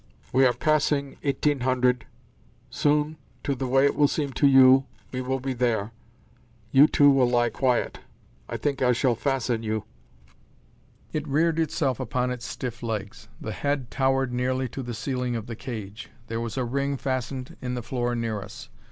[0.33, 2.07] "We are passing 1800.
[2.71, 5.91] Soon, to the way it will seem to you, we will be there.
[6.71, 7.99] You two will lie quiet.
[8.49, 9.83] I think I shall fasten you."
[11.13, 15.45] It reared itself upon its stiff legs; the head towered nearly to the ceiling of
[15.45, 16.09] the cage.
[16.25, 18.69] There was a ring fastened in the floor near us.